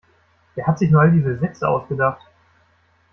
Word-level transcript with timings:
Wer 0.55 0.65
hat 0.65 0.79
sich 0.79 0.89
nur 0.89 0.99
all 0.99 1.11
diese 1.11 1.37
Sätze 1.37 1.69
ausgedacht? 1.69 2.21